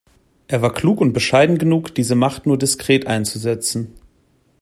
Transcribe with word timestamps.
Er 0.47 0.63
war 0.63 0.73
klug 0.73 0.99
und 0.99 1.13
bescheiden 1.13 1.59
genug, 1.59 1.93
diese 1.93 2.15
Macht 2.15 2.47
nur 2.47 2.57
diskret 2.57 3.05
einzusetzen. 3.05 3.93